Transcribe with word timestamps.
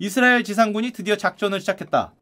이스라엘 0.00 0.44
지상군이 0.44 0.92
드디어 0.92 1.16
작전을 1.16 1.60
시작했다. 1.60 2.14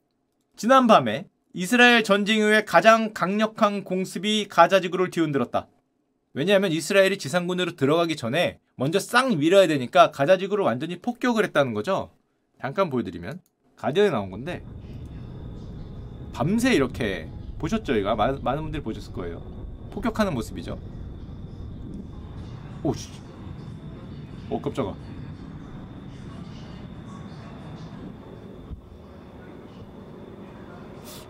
지난 0.57 0.87
밤에 0.87 1.29
이스라엘 1.53 2.03
전쟁 2.05 2.39
이후에 2.39 2.65
가장 2.65 3.13
강력한 3.13 3.85
공습이 3.85 4.49
가자지구를 4.49 5.11
뒤흔들었다. 5.11 5.69
왜냐하면 6.33 6.73
이스라엘이 6.73 7.19
지상군으로 7.19 7.77
들어가기 7.77 8.17
전에 8.17 8.61
먼저 8.77 8.99
싹 8.99 9.37
밀어야 9.37 9.67
되니까 9.67 10.11
가자지구를 10.11 10.65
완전히 10.65 10.99
폭격을 11.01 11.45
했다는 11.45 11.75
거죠. 11.75 12.11
잠깐 12.63 12.89
보여드리면 12.89 13.41
가디언에 13.77 14.09
나온 14.09 14.31
건데 14.31 14.65
밤새 16.33 16.75
이렇게 16.75 17.29
보셨죠 17.59 17.95
이거 17.97 18.17
많은, 18.17 18.63
분들이 18.63 18.83
보셨을 18.83 19.13
거예요. 19.13 19.41
폭격하는 19.93 20.33
모습이죠. 20.33 20.79
오 22.83 22.95
씨, 22.95 23.11
오 24.49 24.61
깜짝아. 24.63 25.06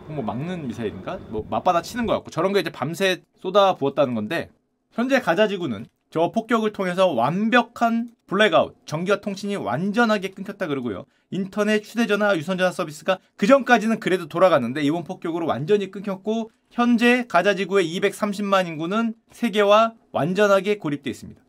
뭐 0.09 0.23
막는 0.25 0.69
미사일인가? 0.69 1.19
뭐 1.29 1.47
맞받아 1.49 1.83
치는 1.83 2.07
것 2.07 2.13
같고 2.15 2.31
저런 2.31 2.53
거 2.53 2.61
이제 2.61 2.71
밤새 2.71 3.23
쏟아 3.41 3.75
부었다는 3.75 4.15
건데 4.15 4.51
현재 4.93 5.21
가자지구는 5.21 5.87
저 6.11 6.31
폭격을 6.31 6.73
통해서 6.73 7.09
완벽한 7.09 8.09
블랙아웃, 8.27 8.75
전기와 8.87 9.21
통신이 9.21 9.57
완전하게 9.57 10.31
끊겼다 10.31 10.67
그러고요. 10.67 11.05
인터넷, 11.31 11.85
휴대전화, 11.85 12.37
유선전화 12.37 12.71
서비스가 12.73 13.19
그 13.37 13.47
전까지는 13.47 14.01
그래도 14.01 14.27
돌아갔는데 14.27 14.83
이번 14.83 15.05
폭격으로 15.05 15.47
완전히 15.47 15.91
끊겼고 15.91 16.51
현재 16.71 17.27
가자지구의 17.29 17.87
230만 18.01 18.67
인구는 18.67 19.15
세계와 19.33 19.95
완전하게 20.13 20.79
고립되어 20.79 21.11
있습니다. 21.11 21.41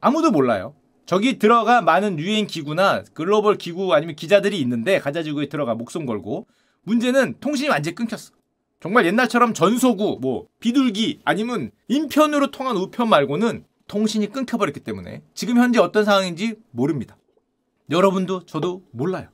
아무도 0.00 0.30
몰라요. 0.30 0.74
저기 1.04 1.38
들어가 1.38 1.82
많은 1.82 2.18
유엔 2.18 2.46
기구나 2.46 3.02
글로벌 3.12 3.56
기구 3.56 3.92
아니면 3.94 4.16
기자들이 4.16 4.58
있는데 4.60 4.98
가자지구에 4.98 5.46
들어가 5.48 5.74
목숨 5.74 6.06
걸고 6.06 6.46
문제는 6.82 7.36
통신이 7.40 7.68
완전히 7.68 7.94
끊겼어. 7.94 8.32
정말 8.80 9.06
옛날처럼 9.06 9.54
전소구, 9.54 10.18
뭐 10.20 10.48
비둘기 10.58 11.20
아니면 11.24 11.70
인편으로 11.88 12.50
통한 12.50 12.76
우편 12.76 13.08
말고는 13.08 13.64
통신이 13.86 14.32
끊겨버렸기 14.32 14.80
때문에 14.80 15.22
지금 15.34 15.56
현재 15.58 15.78
어떤 15.78 16.04
상황인지 16.04 16.56
모릅니다. 16.70 17.16
여러분도 17.90 18.44
저도 18.46 18.82
몰라요. 18.90 19.28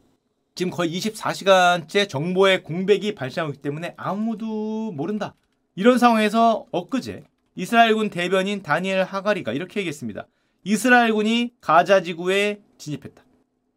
지금 0.54 0.70
거의 0.70 0.92
24시간째 0.98 2.08
정보의 2.08 2.64
공백이 2.64 3.14
발생하기 3.14 3.58
때문에 3.58 3.94
아무도 3.96 4.92
모른다. 4.92 5.34
이런 5.76 5.98
상황에서 5.98 6.66
엊그제 6.72 7.22
이스라엘군 7.54 8.10
대변인 8.10 8.62
다니엘 8.62 9.04
하가리가 9.04 9.52
이렇게 9.52 9.80
얘기했습니다. 9.80 10.26
이스라엘군이 10.64 11.54
가자 11.60 12.02
지구에 12.02 12.60
진입했다. 12.76 13.22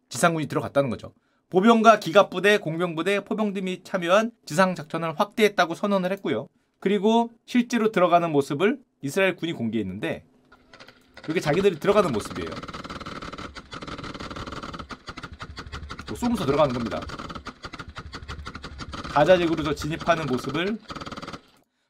지상군이 0.08 0.48
들어갔다는 0.48 0.90
거죠. 0.90 1.14
보병과 1.52 1.98
기갑부대, 1.98 2.56
공병부대, 2.56 3.24
포병들이 3.24 3.82
참여한 3.84 4.30
지상 4.46 4.74
작전을 4.74 5.20
확대했다고 5.20 5.74
선언을 5.74 6.10
했고요. 6.12 6.48
그리고 6.80 7.30
실제로 7.44 7.92
들어가는 7.92 8.32
모습을 8.32 8.78
이스라엘 9.02 9.36
군이 9.36 9.52
공개했는데 9.52 10.24
이게 11.28 11.40
자기들이 11.40 11.78
들어가는 11.78 12.10
모습이에요. 12.10 12.48
뭐 16.08 16.16
쏘면서 16.16 16.46
들어가는 16.46 16.72
겁니다. 16.72 17.00
가자지구로 19.12 19.62
저 19.62 19.74
진입하는 19.74 20.24
모습을 20.24 20.78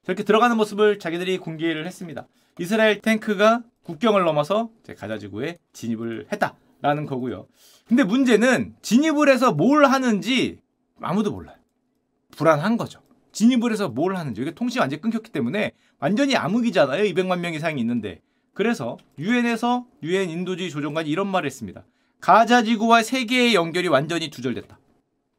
저렇게 0.04 0.24
들어가는 0.24 0.56
모습을 0.56 0.98
자기들이 0.98 1.38
공개를 1.38 1.86
했습니다. 1.86 2.26
이스라엘 2.58 3.00
탱크가 3.00 3.62
국경을 3.84 4.24
넘어서 4.24 4.70
가자지구에 4.98 5.58
진입을 5.72 6.26
했다 6.32 6.56
라는 6.82 7.06
거고요. 7.06 7.46
근데 7.86 8.02
문제는 8.04 8.74
진입을 8.82 9.28
해서 9.28 9.52
뭘 9.52 9.86
하는지 9.86 10.58
아무도 11.00 11.30
몰라요. 11.30 11.56
불안한 12.36 12.76
거죠. 12.76 13.00
진입을 13.30 13.72
해서 13.72 13.88
뭘 13.88 14.16
하는지. 14.16 14.42
이게 14.42 14.52
통신이 14.52 14.80
완전히 14.80 15.00
끊겼기 15.00 15.30
때문에 15.30 15.72
완전히 15.98 16.36
암흑이잖아요. 16.36 17.04
200만 17.04 17.38
명 17.38 17.54
이상이 17.54 17.80
있는데. 17.80 18.20
그래서 18.52 18.98
유엔에서 19.18 19.86
유엔 20.02 20.28
인도주의 20.28 20.70
조정관이 20.70 21.08
이런 21.08 21.28
말을 21.28 21.46
했습니다. 21.46 21.84
가자 22.20 22.62
지구와 22.62 23.02
세계의 23.02 23.54
연결이 23.54 23.88
완전히 23.88 24.28
두절됐다. 24.28 24.78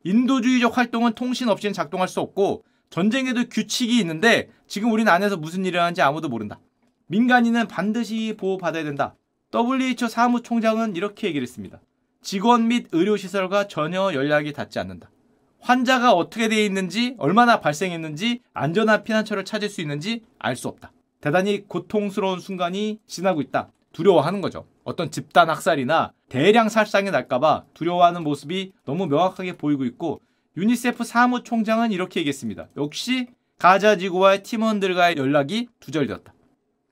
인도주의적 0.05 0.77
활동은 0.77 1.13
통신 1.13 1.49
없이는 1.49 1.73
작동할 1.73 2.07
수 2.07 2.19
없고 2.19 2.63
전쟁에도 2.89 3.43
규칙이 3.49 3.99
있는데 3.99 4.49
지금 4.67 4.91
우리는 4.91 5.11
안에서 5.11 5.37
무슨 5.37 5.65
일을 5.65 5.79
하는지 5.79 6.01
아무도 6.01 6.29
모른다. 6.29 6.59
민간인은 7.07 7.67
반드시 7.67 8.35
보호받아야 8.37 8.83
된다. 8.83 9.15
WHO 9.53 10.07
사무총장은 10.07 10.95
이렇게 10.95 11.27
얘기를 11.27 11.45
했습니다. 11.45 11.79
직원 12.21 12.67
및 12.67 12.87
의료시설과 12.91 13.67
전혀 13.67 14.11
연락이 14.13 14.51
닿지 14.51 14.79
않는다. 14.79 15.11
환자가 15.59 16.13
어떻게 16.13 16.49
되어 16.49 16.63
있는지, 16.63 17.15
얼마나 17.19 17.59
발생했는지, 17.59 18.41
안전한 18.53 19.03
피난처를 19.03 19.45
찾을 19.45 19.69
수 19.69 19.81
있는지 19.81 20.23
알 20.39 20.55
수 20.55 20.67
없다. 20.67 20.91
대단히 21.21 21.67
고통스러운 21.67 22.39
순간이 22.39 22.99
지나고 23.07 23.41
있다. 23.41 23.71
두려워하는 23.93 24.41
거죠. 24.41 24.65
어떤 24.83 25.11
집단 25.11 25.49
학살이나 25.49 26.11
대량 26.27 26.67
살상이 26.67 27.11
날까봐 27.11 27.65
두려워하는 27.73 28.23
모습이 28.23 28.73
너무 28.85 29.05
명확하게 29.05 29.55
보이고 29.55 29.85
있고 29.85 30.19
유니세프 30.57 31.03
사무총장은 31.03 31.91
이렇게 31.91 32.19
얘기했습니다. 32.19 32.67
역시 32.75 33.27
가자 33.59 33.95
지구와의 33.97 34.43
팀원들과의 34.43 35.15
연락이 35.17 35.67
두절되었다. 35.79 36.33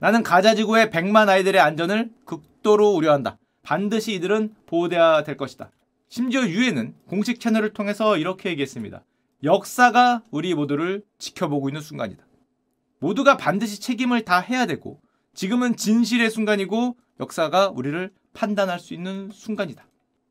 나는 0.02 0.24
가자지구의 0.24 0.88
100만 0.88 1.28
아이들의 1.28 1.60
안전을 1.60 2.10
극도로 2.24 2.90
우려한다. 2.90 3.38
반드시 3.62 4.14
이들은 4.14 4.52
보호돼야 4.66 5.22
될 5.22 5.36
것이다. 5.36 5.70
심지어 6.08 6.42
유엔은 6.42 6.96
공식 7.06 7.38
채널을 7.38 7.72
통해서 7.72 8.16
이렇게 8.16 8.50
얘기했습니다. 8.50 9.04
역사가 9.44 10.24
우리 10.32 10.54
모두를 10.54 11.04
지켜보고 11.18 11.68
있는 11.68 11.80
순간이다. 11.80 12.24
모두가 12.98 13.36
반드시 13.36 13.80
책임을 13.80 14.24
다 14.24 14.40
해야 14.40 14.66
되고 14.66 15.00
지금은 15.34 15.76
진실의 15.76 16.30
순간이고 16.30 16.96
역사가 17.20 17.68
우리를 17.68 18.10
판단할 18.32 18.80
수 18.80 18.94
있는 18.94 19.30
순간이다. 19.32 19.86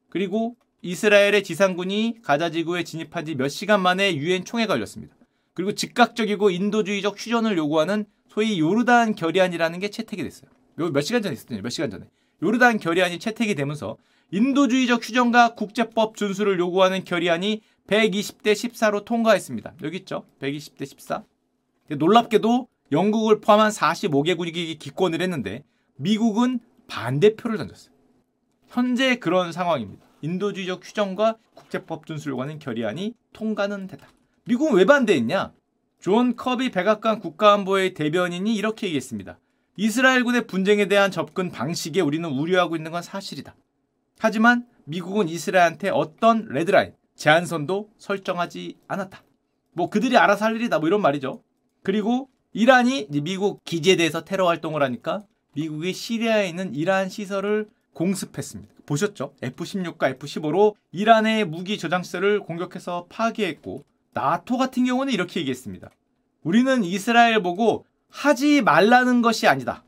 그리고 0.10 0.58
이스라엘의 0.82 1.44
지상군이 1.44 2.18
가자지구에 2.24 2.84
진입한 2.84 3.24
지 3.24 3.36
몇 3.36 3.48
시간 3.48 3.82
만에 3.82 4.18
유엔 4.18 4.44
총회가 4.44 4.74
열렸습니다. 4.74 5.16
그리고 5.54 5.74
즉각적이고 5.76 6.50
인도주의적 6.50 7.16
휴전을 7.18 7.58
요구하는 7.58 8.06
소위 8.32 8.62
요르단 8.62 9.16
결의안이라는 9.16 9.80
게 9.80 9.90
채택이 9.90 10.24
됐어요. 10.24 10.50
몇 10.76 11.02
시간 11.02 11.22
전에 11.22 11.34
있었거든요. 11.34 11.62
몇 11.62 11.70
시간 11.70 11.92
전에. 11.92 12.06
요르단 12.42 12.78
결의안이 12.78 13.20
채택이 13.20 13.56
되면서 13.56 13.98
인도주의적 14.32 15.06
휴전과 15.06 15.56
국제법 15.56 16.16
준수를 16.16 16.58
요구하는 16.58 17.04
결의안이 17.04 17.62
120대 17.88 18.54
14로 18.54 19.04
통과했습니다. 19.04 19.74
여기 19.84 19.98
있죠. 19.98 20.24
120대 20.40 20.86
14. 20.86 21.26
놀랍게도 21.90 22.70
영국을 22.94 23.42
포함한 23.42 23.70
45개국이 23.70 24.80
기권을 24.80 25.22
했는데 25.22 25.66
미국은 25.98 26.62
반대표를 26.88 27.58
던졌어요. 27.58 27.94
현재 28.70 29.18
그런 29.18 29.52
상황입니다. 29.52 30.06
인도주의적 30.22 30.86
휴전과 30.86 31.36
국제법 31.54 32.06
준수를 32.06 32.32
요구하는 32.32 32.60
결의안이 32.60 33.14
통과는 33.34 33.88
됐다. 33.88 34.08
미국은 34.46 34.76
왜 34.76 34.86
반대했냐? 34.86 35.52
존 36.02 36.36
커비 36.36 36.72
백악관 36.72 37.20
국가안보회의 37.20 37.94
대변인이 37.94 38.56
이렇게 38.56 38.88
얘기했습니다. 38.88 39.40
이스라엘군의 39.78 40.48
분쟁에 40.48 40.88
대한 40.88 41.12
접근 41.12 41.52
방식에 41.52 42.02
우리는 42.02 42.28
우려하고 42.28 42.76
있는 42.76 42.92
건 42.92 43.04
사실이다. 43.04 43.56
하지만 44.18 44.66
미국은 44.86 45.30
이스라엘한테 45.30 45.90
어떤 45.90 46.48
red 46.50 46.66
line, 46.66 46.94
제한선도 47.16 47.92
설정하지 48.00 48.78
않았다. 48.88 49.22
뭐 49.74 49.92
그들이 49.92 50.18
알아서 50.18 50.46
할 50.46 50.56
일이다 50.56 50.80
뭐 50.80 50.88
이런 50.88 51.04
말이죠. 51.04 51.44
그리고 51.84 52.30
이란이 52.52 53.08
미국 53.22 53.64
기지에 53.64 53.96
대해서 53.96 54.26
테러 54.26 54.48
활동을 54.48 54.82
하니까 54.82 55.22
미국이 55.54 55.94
시리아에 55.94 56.50
있는 56.50 56.74
이란 56.74 57.10
시설을 57.10 57.70
공습했습니다. 57.94 58.74
보셨죠? 58.88 59.36
F-16과 59.44 60.10
F-15로 60.16 60.74
이란의 60.92 61.46
무기 61.46 61.78
저장시설을 61.78 62.40
공격해서 62.40 63.06
파괴했고 63.08 63.86
나토 64.14 64.58
같은 64.58 64.86
경우는 64.86 65.14
이렇게 65.14 65.40
얘기했습니다. 65.40 65.90
우리는 66.44 66.84
이스라엘 66.84 67.42
보고 67.42 67.86
하지 68.10 68.62
말라는 68.62 69.22
것이 69.22 69.48
아니다. 69.48 69.84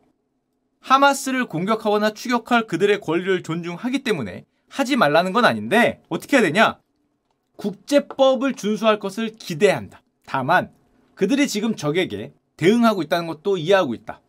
하마스를 0.79 1.45
공격하거나 1.45 2.11
추격할 2.11 2.67
그들의 2.67 2.99
권리를 3.01 3.41
존중하기 3.43 4.03
때문에 4.03 4.45
하지 4.69 4.95
말라는 4.95 5.33
건 5.33 5.45
아닌데 5.45 6.01
어떻게 6.09 6.37
해야 6.37 6.43
되냐? 6.43 6.79
국제법을 7.57 8.55
준수할 8.55 8.99
것을 8.99 9.31
기대한다. 9.31 10.01
다만 10.25 10.71
그들이 11.15 11.47
지금 11.47 11.75
적에게 11.75 12.33
대응하고 12.57 13.01
있다는 13.03 13.27
것도 13.27 13.57
이해하고 13.57 13.93
있다. 13.93 14.21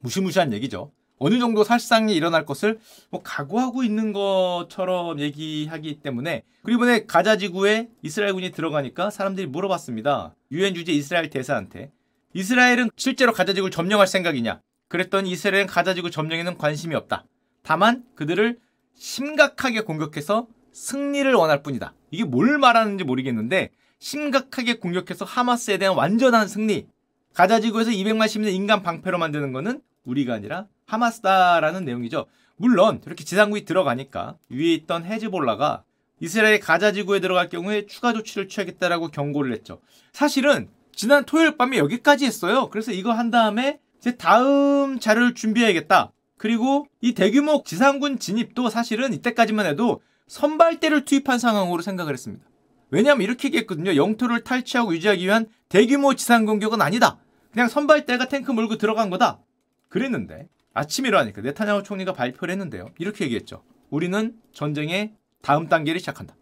무시무시한 0.00 0.52
얘기죠. 0.52 0.92
어느 1.18 1.38
정도 1.38 1.64
살상이 1.64 2.14
일어날 2.14 2.44
것을 2.44 2.78
뭐 3.10 3.22
각오하고 3.22 3.82
있는 3.82 4.12
것처럼 4.12 5.18
얘기하기 5.20 6.00
때문에 6.00 6.42
그리고 6.62 6.84
이번에 6.84 7.06
가자 7.06 7.36
지구에 7.36 7.88
이스라엘군이 8.02 8.52
들어가니까 8.52 9.10
사람들이 9.10 9.46
물어봤습니다. 9.46 10.34
유엔 10.52 10.74
주재 10.74 10.92
이스라엘 10.92 11.30
대사한테 11.30 11.90
이스라엘은 12.34 12.90
실제로 12.96 13.32
가자 13.32 13.54
지구를 13.54 13.70
점령할 13.70 14.06
생각이냐? 14.06 14.60
그랬더니 14.88 15.30
이스라엘은 15.30 15.66
가자 15.66 15.94
지구 15.94 16.10
점령에는 16.10 16.58
관심이 16.58 16.94
없다. 16.94 17.24
다만 17.62 18.04
그들을 18.14 18.58
심각하게 18.94 19.80
공격해서 19.82 20.46
승리를 20.72 21.32
원할 21.34 21.62
뿐이다. 21.62 21.94
이게 22.10 22.24
뭘 22.24 22.58
말하는지 22.58 23.04
모르겠는데 23.04 23.70
심각하게 23.98 24.74
공격해서 24.74 25.24
하마스에 25.24 25.78
대한 25.78 25.96
완전한 25.96 26.46
승리. 26.46 26.86
가자 27.32 27.60
지구에서 27.60 27.90
200만 27.90 28.28
시민을 28.28 28.52
인간 28.52 28.82
방패로 28.82 29.18
만드는 29.18 29.52
거는 29.52 29.80
우리가 30.04 30.34
아니라 30.34 30.66
하마스다라는 30.86 31.84
내용이죠. 31.84 32.26
물론 32.56 33.00
이렇게 33.06 33.24
지상군이 33.24 33.64
들어가니까 33.64 34.36
위에 34.48 34.72
있던 34.74 35.04
헤즈볼라가 35.04 35.84
이스라엘이 36.20 36.60
가자 36.60 36.92
지구에 36.92 37.20
들어갈 37.20 37.48
경우에 37.48 37.86
추가 37.86 38.12
조치를 38.12 38.48
취하겠다라고 38.48 39.08
경고를 39.08 39.52
했죠. 39.52 39.80
사실은 40.12 40.68
지난 40.94 41.24
토요일 41.24 41.58
밤에 41.58 41.76
여기까지 41.76 42.24
했어요. 42.24 42.70
그래서 42.70 42.92
이거 42.92 43.12
한 43.12 43.30
다음에 43.30 43.80
제 44.00 44.16
다음 44.16 44.98
자료를 44.98 45.34
준비해야겠다. 45.34 46.12
그리고 46.38 46.86
이 47.00 47.12
대규모 47.12 47.62
지상군 47.64 48.18
진입도 48.18 48.70
사실은 48.70 49.12
이때까지만 49.12 49.66
해도 49.66 50.00
선발대를 50.28 51.04
투입한 51.04 51.38
상황으로 51.38 51.82
생각을 51.82 52.14
했습니다. 52.14 52.44
왜냐하면 52.90 53.22
이렇게 53.22 53.48
얘기했거든요. 53.48 53.96
영토를 53.96 54.42
탈취하고 54.44 54.94
유지하기 54.94 55.24
위한 55.24 55.46
대규모 55.68 56.14
지상 56.14 56.46
공격은 56.46 56.80
아니다. 56.80 57.18
그냥 57.52 57.68
선발대가 57.68 58.28
탱크 58.28 58.52
몰고 58.52 58.76
들어간 58.76 59.10
거다. 59.10 59.40
그랬는데 59.88 60.48
아침 60.76 61.06
일어나니까 61.06 61.40
네타냐후 61.40 61.82
총리가 61.82 62.12
발표를 62.12 62.52
했는데요. 62.52 62.90
이렇게 62.98 63.24
얘기했죠. 63.24 63.62
우리는 63.88 64.36
전쟁의 64.52 65.14
다음 65.40 65.68
단계를 65.68 65.98
시작한다. 66.00 66.36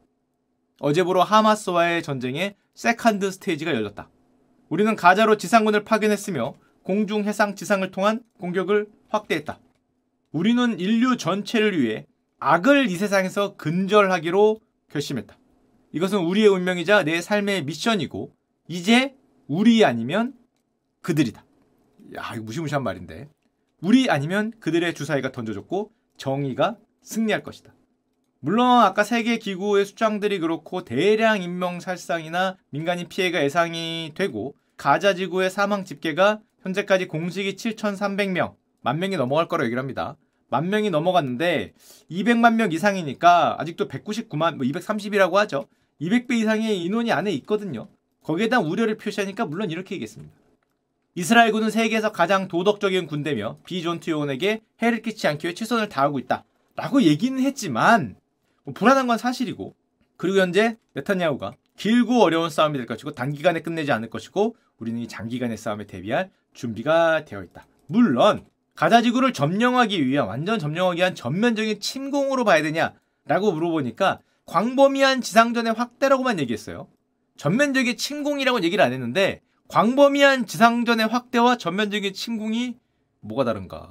어제부로 0.81 1.23
하마스와의 1.23 2.03
전쟁의 2.03 2.57
second 2.75 3.31
stage가 3.31 3.73
열렸다. 3.73 4.11
우리는 4.69 4.97
가자로 4.97 5.37
지상군을 5.37 5.85
파견했으며 5.85 6.55
공중, 6.83 7.23
해상, 7.25 7.55
지상을 7.55 7.89
통한 7.93 8.25
공격을 8.41 8.89
확대했다. 9.09 9.61
우리는 10.33 10.81
인류 10.81 11.17
전체를 11.17 11.81
위해 11.81 12.05
악을 12.41 12.91
이 12.91 12.97
세상에서 12.97 13.55
근절하기로 13.55 14.59
결심했다. 14.91 15.39
이것은 15.93 16.19
우리의 16.19 16.49
운명이자 16.49 17.05
내 17.05 17.21
삶의 17.21 17.67
미션이고 17.67 18.35
이제 18.67 19.15
우리 19.47 19.85
아니면 19.85 20.35
그들이다. 21.03 21.45
야, 22.17 22.33
이거 22.35 22.43
무시무시한 22.43 22.83
말인데. 22.83 23.29
우리 23.81 24.09
아니면 24.09 24.53
그들의 24.61 24.95
주사위가 24.95 25.33
던져졌고 25.33 25.93
정의가 26.17 26.77
승리할 27.03 27.43
것이다. 27.43 27.75
물론 28.41 28.83
아까 28.83 29.05
세계 29.05 29.39
기구의 29.39 29.87
수장들이 29.87 30.39
그렇고 30.39 30.85
대량 30.85 31.43
인명 31.43 31.81
살상이나 31.81 32.57
민간인 32.71 33.09
피해가 33.09 33.43
예상이 33.43 34.13
되고 34.15 34.55
가자 34.77 35.15
지구의 35.15 35.51
사망 35.51 35.85
집계가 35.85 36.41
현재까지 36.61 37.09
공식이 37.09 37.57
7,300명, 37.57 38.55
만 38.81 38.99
명이 38.99 39.17
넘어갈 39.17 39.49
거라고 39.49 39.67
얘기를 39.67 39.81
합니다. 39.81 40.17
만 40.49 40.69
명이 40.69 40.91
넘어갔는데 40.91 41.73
200만 42.11 42.55
명 42.55 42.73
이상이니까 42.73 43.57
아직도 43.59 43.89
199만, 43.89 44.57
뭐 44.57 44.67
230이라고 44.67 45.35
하죠. 45.35 45.67
200배 46.01 46.33
이상의 46.33 46.83
인원이 46.83 47.13
안에 47.13 47.33
있거든요. 47.33 47.89
거기에 48.23 48.49
대한 48.49 48.65
우려를 48.65 48.97
표시하니까 48.97 49.47
물론 49.47 49.71
이렇게 49.71 49.95
얘기했습니다. 49.95 50.35
이스라엘군은 51.17 51.71
세계에서 51.71 52.11
가장 52.11 52.49
도덕적인 52.49 53.07
군대며 53.07 53.59
비전투 53.65 54.11
요원에게 54.11 54.63
해를 54.83 55.01
끼치지 55.01 55.29
않기 55.29 55.47
위해 55.47 55.55
최선을 55.55 55.89
다하고 55.89 56.19
있다. 56.19 56.45
라고 56.77 57.03
얘기는 57.03 57.41
했지만 57.41 58.17
뭐 58.65 58.75
불안한 58.75 59.07
건 59.07 59.17
사실이고 59.17 59.75
그리고 60.17 60.39
현재 60.39 60.77
네타냐후가 60.95 61.55
길고 61.77 62.23
어려운 62.23 62.51
싸움이 62.51 62.79
될 62.79 62.87
것이고 62.87 63.13
단기간에 63.13 63.61
끝내지 63.61 63.93
않을 63.93 64.11
것이고 64.11 64.57
우리는 64.79 65.01
이 65.01 65.07
장기간의 65.07 65.57
싸움에 65.57 65.87
대비할 65.87 66.31
준비가 66.53 67.25
되어 67.25 67.45
있다. 67.45 67.67
물론 67.87 68.45
가자 68.75 69.03
지구를 69.03 69.33
점령하기 69.33 70.05
위한 70.07 70.27
완전 70.27 70.59
점령하기 70.59 70.99
위한 70.99 71.15
전면적인 71.15 71.79
침공으로 71.79 72.45
봐야 72.45 72.61
되냐라고 72.63 73.53
물어보니까 73.53 74.19
광범위한 74.47 75.21
지상전의 75.21 75.75
확대라고만 75.75 76.41
얘기했어요. 76.41 76.89
전면적인 77.37 77.97
침공이라고 77.97 78.63
얘기를 78.63 78.85
안 78.85 78.93
했는데 78.93 79.41
광범위한 79.75 80.47
지상전의 80.47 81.09
확대와 81.09 81.57
전면적인 81.57 82.13
침공이 82.13 82.77
뭐가 83.19 83.43
다른가? 83.43 83.91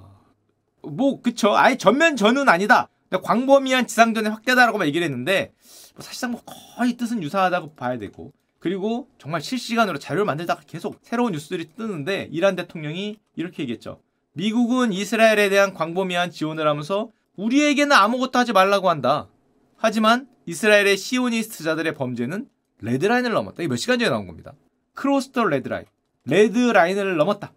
뭐 0.82 1.20
그쵸? 1.22 1.58
아예 1.58 1.76
전면전은 1.76 2.48
아니다. 2.48 2.88
광범위한 3.12 3.86
지상전의 3.88 4.32
확대다라고만 4.32 4.88
얘기를 4.88 5.04
했는데 5.04 5.52
뭐 5.94 6.02
사실상 6.02 6.32
뭐 6.32 6.42
거의 6.78 6.94
뜻은 6.94 7.22
유사하다고 7.22 7.74
봐야 7.76 7.98
되고 7.98 8.32
그리고 8.60 9.10
정말 9.18 9.42
실시간으로 9.42 10.00
자료를 10.00 10.24
만들다가 10.24 10.62
계속 10.66 11.00
새로운 11.02 11.34
뉴스들이 11.34 11.74
뜨는데 11.76 12.30
이란 12.32 12.56
대통령이 12.56 13.18
이렇게 13.36 13.64
얘기했죠. 13.64 14.00
미국은 14.36 14.94
이스라엘에 14.94 15.50
대한 15.50 15.74
광범위한 15.74 16.32
지원을 16.32 16.66
하면서 16.66 17.10
우리에게는 17.36 17.92
아무것도 17.92 18.40
하지 18.40 18.54
말라고 18.54 18.90
한다. 18.90 19.28
하지만 19.76 20.30
이스라엘의 20.46 20.96
시오니스트자들의 20.96 21.94
범죄는 21.96 22.48
red 22.80 22.96
line을 22.96 23.34
넘었다. 23.34 23.64
이게 23.64 23.68
몇 23.68 23.76
시간 23.76 24.00
전에 24.00 24.10
나온 24.10 24.28
겁니다. 24.28 24.54
Cross 24.94 25.32
the 25.32 25.46
red 25.46 25.61
line. 25.61 25.86
Red 26.26 26.53
line을 26.53 27.18
넘었다. 27.18 27.54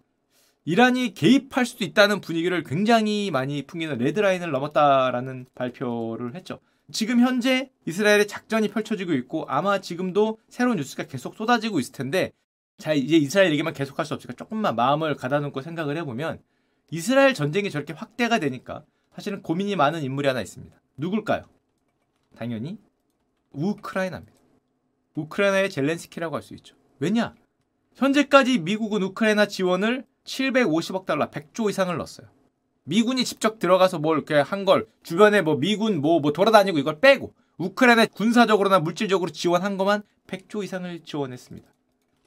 이란이 0.65 1.13
개입할 1.13 1.65
수도 1.65 1.85
있다는 1.85 2.19
분위기를 2.19 2.63
굉장히 2.63 3.31
많이 3.31 3.65
풍기는 3.65 3.97
red 3.97 4.13
line을 4.13 4.51
넘었다라는 4.51 5.45
발표를 5.55 6.35
했죠. 6.35 6.59
지금 6.91 7.19
현재 7.19 7.69
이스라엘의 7.85 8.27
작전이 8.27 8.69
펼쳐지고 8.69 9.13
있고 9.13 9.45
아마 9.47 9.79
지금도 9.79 10.39
새로운 10.49 10.77
뉴스가 10.77 11.03
계속 11.03 11.35
쏟아지고 11.35 11.79
있을 11.79 11.93
텐데 11.93 12.31
자 12.77 12.93
이제 12.93 13.17
이스라엘 13.17 13.51
얘기만 13.51 13.73
계속할 13.73 14.05
수 14.05 14.13
없으니까 14.13 14.35
조금만 14.35 14.75
마음을 14.75 15.15
가다놓고 15.15 15.61
생각을 15.61 15.97
해보면 15.97 16.39
이스라엘 16.91 17.33
전쟁이 17.33 17.69
저렇게 17.69 17.93
확대가 17.93 18.39
되니까 18.39 18.83
사실은 19.13 19.41
고민이 19.41 19.75
많은 19.75 20.01
인물이 20.03 20.27
하나 20.27 20.41
있습니다. 20.41 20.75
누굴까요? 20.97 21.45
당연히 22.37 22.77
우크라이나입니다. 23.51 24.33
우크라이나의 25.15 25.69
젤렌스키라고 25.69 26.35
할 26.35 26.43
수 26.43 26.53
있죠. 26.55 26.76
왜냐? 26.99 27.35
현재까지 27.95 28.59
미국은 28.59 29.01
우크라이나 29.03 29.47
지원을 29.47 30.05
750억 30.25 31.05
달러, 31.05 31.29
100조 31.29 31.69
이상을 31.69 31.95
넣었어요. 31.97 32.27
미군이 32.83 33.25
직접 33.25 33.59
들어가서 33.59 33.99
뭘 33.99 34.17
이렇게 34.17 34.35
한 34.35 34.65
걸 34.65 34.87
주변에 35.03 35.41
뭐 35.41 35.55
미군 35.55 35.99
뭐, 36.01 36.19
뭐 36.19 36.31
돌아다니고 36.31 36.77
이걸 36.77 36.99
빼고 36.99 37.33
우크라이나 37.57 38.05
군사적으로나 38.05 38.79
물질적으로 38.79 39.31
지원한 39.31 39.77
것만 39.77 40.03
100조 40.27 40.63
이상을 40.63 40.99
지원했습니다. 41.03 41.67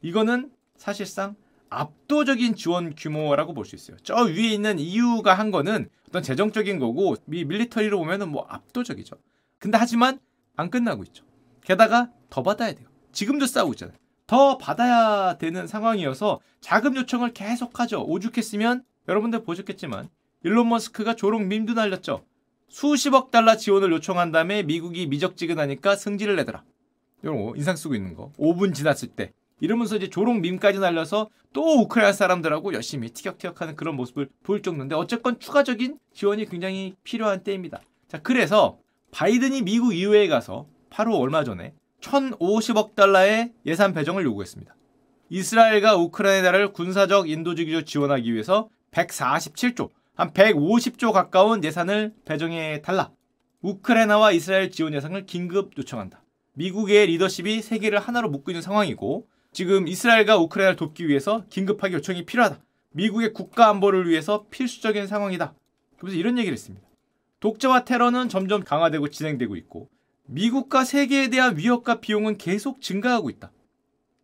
이거는 0.02 0.50
사실상 0.76 1.37
압도적인 1.70 2.56
지원 2.56 2.94
규모라고 2.96 3.55
볼 3.55 3.64
수 3.64 3.76
있어요. 3.76 3.96
저 4.02 4.16
위에 4.25 4.49
있는 4.49 4.78
EU가 4.78 5.34
한 5.34 5.50
거는 5.50 5.88
어떤 6.08 6.23
재정적인 6.23 6.78
거고 6.80 7.16
미 7.26 7.44
밀리터리로 7.44 7.97
보면은 7.99 8.28
뭐 8.28 8.44
압도적이죠. 8.49 9.16
근데 9.59 9.78
하지만 9.78 10.18
안 10.56 10.68
끝나고 10.71 11.04
있죠. 11.04 11.25
게다가 11.62 12.11
더 12.28 12.42
받아야 12.42 12.73
돼요. 12.73 12.88
지금도 13.12 13.47
싸우고 13.47 13.75
있잖아요. 13.75 13.97
더 14.30 14.58
받아야 14.58 15.38
되는 15.38 15.66
상황이어서 15.66 16.38
자금 16.60 16.94
요청을 16.94 17.32
계속하죠. 17.32 18.04
오죽했으면 18.04 18.84
여러분들 19.08 19.42
보셨겠지만 19.42 20.08
일론 20.44 20.68
머스크가 20.68 21.16
조롱 21.16 21.49
밈도 21.49 21.75
날렸죠. 21.75 22.25
수십억 22.68 23.32
달러 23.32 23.56
지원을 23.56 23.90
요청한 23.90 24.30
다음에 24.30 24.62
미국이 24.62 25.08
미적지근하니까 25.08 25.96
승질을 25.96 26.37
내더라. 26.37 26.62
이런 27.25 27.44
거 27.44 27.54
인상 27.56 27.75
쓰고 27.75 27.96
있는 27.96 28.14
거. 28.14 28.30
5분 28.38 28.72
지났을 28.72 29.08
때 29.08 29.32
이러면서 29.58 29.96
이제 29.96 30.08
조롱 30.08 30.42
밈까지 30.42 30.78
날려서 30.78 31.28
또 31.52 31.80
우크라이나 31.80 32.12
사람들하고 32.12 32.72
열심히 32.72 33.10
티격태격하는 33.10 33.75
그런 33.75 33.96
모습을 33.96 34.28
보일 34.44 34.62
정도인데 34.62 34.94
어쨌건 34.94 35.40
추가적인 35.40 35.99
지원이 36.14 36.46
굉장히 36.46 36.94
필요한 37.02 37.42
때입니다. 37.42 37.80
자, 38.06 38.22
그래서 38.22 38.78
바이든이 39.10 39.62
미국 39.62 39.90
의회에 39.90 40.28
가서 40.28 40.68
8월 40.90 41.18
얼마 41.18 41.42
전에 41.42 41.75
1,050억 42.00 42.95
달러의 42.95 43.52
예산 43.66 43.92
배정을 43.92 44.25
요구했습니다. 44.25 44.75
이스라엘과 45.30 45.97
우크라이나를 45.97 46.73
군사적 46.73 47.28
인도주기적 47.28 47.87
지원하기 47.87 48.33
위해서 48.33 48.69
147조, 48.90 49.90
한 50.14 50.33
150조 50.33 51.12
가까운 51.12 51.62
예산을 51.62 52.12
배정해 52.25 52.83
달라. 52.83 53.11
우크라이나와 53.62 54.33
이스라엘 54.33 54.71
지원 54.71 54.95
예산을 54.95 55.26
긴급 55.26 55.76
요청한다. 55.78 56.23
미국의 56.54 57.07
리더십이 57.07 57.62
세계를 57.62 58.00
하나로 58.00 58.28
묶고 58.28 58.50
있는 58.50 58.62
상황이고 58.62 59.28
지금 59.52 59.87
이스라엘과 59.87 60.38
우크라이나를 60.38 60.76
돕기 60.76 61.09
위해서 61.09 61.45
긴급하게 61.49 61.95
요청이 61.95 62.25
필요하다. 62.26 62.61
미국의 62.92 63.33
국가 63.33 63.69
안보를 63.69 64.09
위해서 64.09 64.47
필수적인 64.50 65.07
상황이다. 65.07 65.54
그래서 65.99 66.16
이런 66.16 66.38
얘기를 66.38 66.52
했습니다. 66.54 66.85
독재와 67.38 67.85
테러는 67.85 68.28
점점 68.28 68.62
강화되고 68.64 69.09
진행되고 69.09 69.57
있고 69.57 69.88
미국과 70.30 70.84
세계에 70.84 71.28
대한 71.28 71.56
위협과 71.56 72.00
비용은 72.00 72.38
계속 72.38 72.80
증가하고 72.80 73.30
있다. 73.30 73.50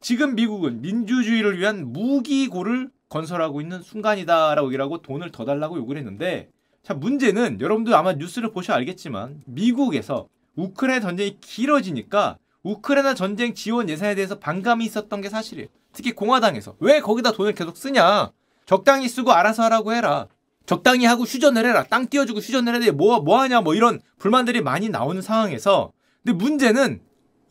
지금 0.00 0.36
미국은 0.36 0.80
민주주의를 0.80 1.58
위한 1.58 1.92
무기고를 1.92 2.90
건설하고 3.08 3.60
있는 3.60 3.82
순간이다라고 3.82 4.68
얘기하고 4.72 5.02
돈을 5.02 5.32
더 5.32 5.44
달라고 5.44 5.76
요구를 5.78 5.98
했는데 6.00 6.48
자 6.82 6.94
문제는 6.94 7.60
여러분도 7.60 7.96
아마 7.96 8.12
뉴스를 8.12 8.52
보셔 8.52 8.72
알겠지만 8.72 9.42
미국에서 9.46 10.28
우크라이나 10.54 11.00
전쟁이 11.00 11.38
길어지니까 11.40 12.38
우크라이나 12.62 13.14
전쟁 13.14 13.54
지원 13.54 13.88
예산에 13.88 14.14
대해서 14.14 14.38
반감이 14.38 14.84
있었던 14.84 15.20
게 15.20 15.28
사실이에요. 15.28 15.68
특히 15.92 16.12
공화당에서. 16.12 16.76
왜 16.78 17.00
거기다 17.00 17.32
돈을 17.32 17.54
계속 17.54 17.76
쓰냐? 17.76 18.30
적당히 18.64 19.08
쓰고 19.08 19.32
알아서 19.32 19.64
하라고 19.64 19.92
해라. 19.92 20.26
적당히 20.66 21.04
하고 21.04 21.22
휴전을 21.22 21.64
해라. 21.64 21.84
땅 21.84 22.08
띄워주고 22.08 22.40
휴전을 22.40 22.75
해야 22.75 22.80
돼. 22.80 22.90
뭐, 22.90 23.20
뭐 23.20 23.40
하냐. 23.40 23.60
뭐 23.60 23.75
이런 23.75 24.00
불만들이 24.18 24.62
많이 24.62 24.88
나오는 24.88 25.22
상황에서 25.22 25.92
근데 26.26 26.33
문제는 26.33 27.00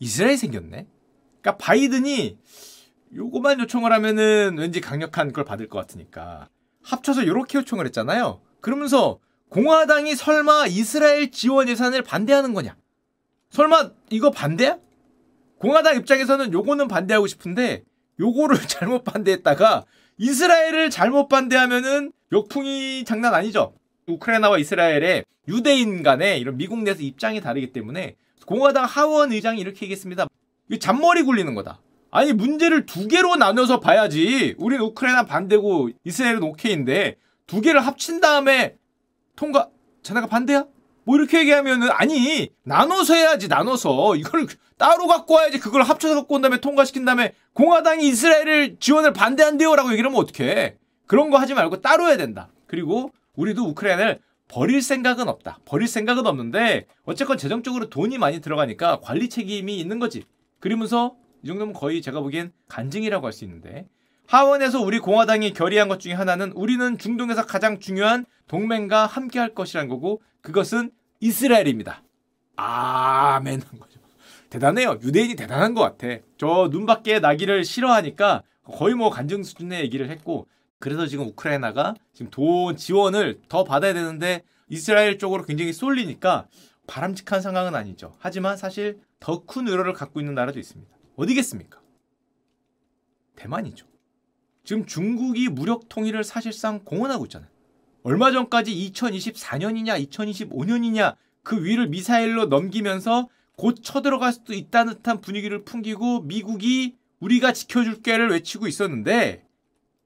이스라엘이 0.00 0.36
생겼네. 0.36 0.86
그러니까 1.40 1.56
바이든이 1.56 2.36
요거만 3.14 3.58
요청을 3.60 3.90
하면은 3.90 4.58
왠지 4.58 4.82
강력한 4.82 5.32
걸 5.32 5.46
받을 5.46 5.66
것 5.66 5.78
같으니까 5.78 6.50
합쳐서 6.82 7.22
이렇게 7.22 7.56
요청을 7.56 7.86
했잖아요. 7.86 8.42
그러면서 8.60 9.18
공화당이 9.48 10.14
설마 10.14 10.66
이스라엘 10.66 11.30
지원 11.30 11.70
예산을 11.70 12.02
반대하는 12.02 12.52
거냐? 12.52 12.76
설마 13.48 13.92
이거 14.10 14.30
반대야? 14.30 14.78
공화당 15.58 15.96
입장에서는 15.96 16.52
요거는 16.52 16.86
반대하고 16.86 17.26
싶은데 17.28 17.82
요거를 18.20 18.58
잘못 18.68 19.04
반대했다가 19.04 19.86
이스라엘을 20.18 20.90
잘못 20.90 21.28
반대하면은 21.28 22.12
역풍이 22.30 23.06
장난 23.06 23.32
아니죠. 23.32 23.74
우크라이나와 24.06 24.58
이스라엘의 24.58 25.24
유대인 25.48 26.02
간의 26.02 26.40
이런 26.40 26.58
미국 26.58 26.82
내에서 26.82 27.00
입장이 27.00 27.40
다르기 27.40 27.72
때문에 27.72 28.16
공화당 28.46 28.84
하원 28.84 29.32
의장이 29.32 29.60
이렇게 29.60 29.84
얘기했습니다. 29.84 30.26
이 30.70 30.78
잔머리 30.78 31.22
굴리는 31.22 31.54
거다. 31.54 31.80
아니 32.10 32.32
문제를 32.32 32.86
두 32.86 33.08
개로 33.08 33.36
나눠서 33.36 33.80
봐야지. 33.80 34.54
우리는 34.58 34.82
우크라이나 34.84 35.26
반대고 35.26 35.90
이스라엘은 36.04 36.42
오케이인데 36.42 37.16
두 37.46 37.60
개를 37.60 37.80
합친 37.80 38.20
다음에 38.20 38.76
통과 39.34 39.68
자네가 40.02 40.28
반대야? 40.28 40.64
뭐 41.04 41.16
이렇게 41.16 41.40
얘기하면은 41.40 41.88
아니 41.90 42.48
나눠서 42.64 43.14
해야지 43.14 43.48
나눠서 43.48 44.16
이걸 44.16 44.46
따로 44.76 45.06
갖고 45.06 45.34
와야지 45.34 45.58
그걸 45.58 45.82
합쳐서 45.82 46.14
갖고 46.14 46.34
온 46.34 46.42
다음에 46.42 46.58
통과시킨 46.58 47.04
다음에 47.04 47.32
공화당이 47.52 48.06
이스라엘을 48.08 48.76
지원을 48.80 49.12
반대한대요라고 49.12 49.92
얘기를 49.92 50.10
하면 50.10 50.20
어떡해 50.20 50.76
그런 51.06 51.30
거 51.30 51.38
하지 51.38 51.54
말고 51.54 51.80
따로 51.80 52.08
해야 52.08 52.16
된다 52.16 52.48
그리고 52.66 53.12
우리도 53.36 53.64
우크라이나를 53.64 54.20
버릴 54.48 54.82
생각은 54.82 55.28
없다 55.28 55.58
버릴 55.64 55.88
생각은 55.88 56.26
없는데 56.26 56.86
어쨌건 57.04 57.36
재정적으로 57.38 57.88
돈이 57.90 58.18
많이 58.18 58.40
들어가니까 58.40 59.00
관리 59.00 59.28
책임이 59.28 59.78
있는 59.78 59.98
거지 59.98 60.24
그러면서 60.60 61.16
이 61.42 61.48
정도면 61.48 61.74
거의 61.74 62.02
제가 62.02 62.20
보기엔 62.20 62.52
간증이라고 62.68 63.26
할 63.26 63.32
수 63.32 63.44
있는데 63.44 63.86
하원에서 64.26 64.80
우리 64.80 64.98
공화당이 64.98 65.52
결의한 65.52 65.88
것 65.88 66.00
중에 66.00 66.12
하나는 66.12 66.50
우리는 66.52 66.98
중동에서 66.98 67.46
가장 67.46 67.78
중요한 67.78 68.26
동맹과 68.48 69.06
함께 69.06 69.38
할 69.38 69.54
것이라는 69.54 69.88
거고 69.88 70.20
그것은 70.40 70.90
이스라엘입니다. 71.20 72.02
아멘 72.56 73.62
한 73.62 73.78
거죠. 73.78 74.00
대단해요. 74.50 74.98
유대인이 75.02 75.36
대단한 75.36 75.74
것 75.74 75.82
같아. 75.82 76.20
저 76.38 76.68
눈밖에 76.70 77.20
나기를 77.20 77.64
싫어하니까 77.64 78.42
거의 78.64 78.94
뭐 78.94 79.10
간증 79.10 79.42
수준의 79.44 79.82
얘기를 79.82 80.08
했고 80.10 80.46
그래서 80.78 81.06
지금 81.06 81.26
우크라이나가 81.26 81.94
지금 82.12 82.30
돈 82.30 82.76
지원을 82.76 83.40
더 83.48 83.64
받아야 83.64 83.94
되는데 83.94 84.42
이스라엘 84.68 85.18
쪽으로 85.18 85.44
굉장히 85.44 85.72
쏠리니까 85.72 86.48
바람직한 86.86 87.40
상황은 87.40 87.74
아니죠. 87.74 88.14
하지만 88.18 88.56
사실 88.56 89.00
더큰 89.20 89.68
의료를 89.68 89.92
갖고 89.92 90.20
있는 90.20 90.34
나라도 90.34 90.58
있습니다. 90.58 90.94
어디겠습니까? 91.16 91.80
대만이죠. 93.36 93.86
지금 94.64 94.84
중국이 94.84 95.48
무력 95.48 95.88
통일을 95.88 96.24
사실상 96.24 96.80
공언하고 96.84 97.26
있잖아요. 97.26 97.48
얼마 98.02 98.30
전까지 98.30 98.72
2024년이냐 98.92 100.08
2025년이냐 100.08 101.16
그 101.42 101.64
위를 101.64 101.88
미사일로 101.88 102.46
넘기면서 102.46 103.28
곧 103.56 103.76
쳐들어갈 103.82 104.32
수도 104.32 104.52
있다는 104.52 104.94
듯한 104.96 105.20
분위기를 105.20 105.64
풍기고 105.64 106.22
미국이 106.22 106.96
우리가 107.20 107.52
지켜줄게를 107.52 108.30
외치고 108.30 108.66
있었는데 108.66 109.45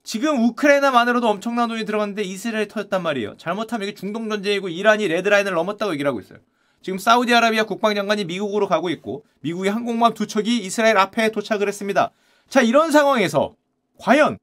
지금 0.03 0.43
우크라이나만으로도 0.45 1.29
엄청난 1.29 1.69
돈이 1.69 1.85
들어갔는데 1.85 2.23
이스라엘이 2.23 2.69
터졌단 2.69 3.03
말이에요. 3.03 3.37
잘못하면 3.37 3.89
이게 3.89 3.95
중동 3.95 4.29
전쟁이고 4.29 4.69
이란이 4.69 5.09
레드라인을 5.09 5.53
넘었다고 5.53 5.93
얘기를 5.93 6.09
하고 6.09 6.21
있어요. 6.21 6.39
지금 6.83 6.99
사우디아라비아 6.99 7.65
국방장관이 7.65 8.25
미국으로 8.25 8.67
가고 8.67 8.89
있고 8.89 9.25
미국의 9.41 9.71
항공모함 9.71 10.15
두 10.15 10.27
척이 10.27 10.59
이스라엘 10.65 10.97
앞에 10.97 11.31
도착을 11.31 11.69
했습니다. 11.69 12.11
자 12.49 12.63
이런 12.63 12.91
상황에서 12.91 13.55
과연 13.99 14.39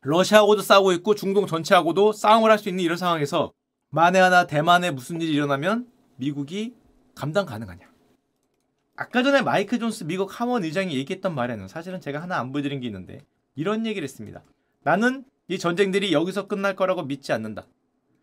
러시아하고도 0.00 0.62
싸우고 0.62 0.92
있고 0.92 1.14
중동 1.14 1.46
전체하고도 1.46 2.12
싸움을 2.12 2.50
할 2.50 2.58
수 2.58 2.68
있는 2.68 2.82
이런 2.82 2.96
상황에서 2.96 3.52
만에 3.90 4.18
하나 4.18 4.46
대만에 4.46 4.90
무슨 4.90 5.20
일이 5.20 5.32
일어나면 5.32 5.86
미국이 6.16 6.74
감당 7.14 7.44
가능하냐? 7.46 7.86
아까 8.96 9.22
전에 9.22 9.42
마이크 9.42 9.78
존스 9.78 10.04
미국 10.04 10.40
하원 10.40 10.64
의장이 10.64 10.96
얘기했던 10.96 11.34
말에는 11.34 11.68
사실은 11.68 12.00
제가 12.00 12.22
하나 12.22 12.38
안 12.38 12.52
보여드린 12.52 12.80
게 12.80 12.86
있는데 12.86 13.20
이런 13.54 13.86
얘기를 13.86 14.04
했습니다. 14.04 14.42
나는 14.84 15.24
이 15.48 15.58
전쟁들이 15.58 16.12
여기서 16.12 16.46
끝날 16.46 16.76
거라고 16.76 17.02
믿지 17.02 17.32
않는다. 17.32 17.66